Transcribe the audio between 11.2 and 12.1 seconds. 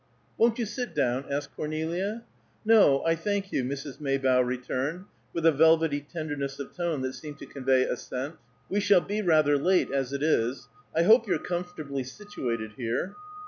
you're comfortably